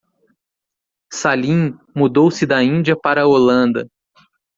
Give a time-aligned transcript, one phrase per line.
[1.13, 3.87] Salim mudou-se da Índia para a Holanda.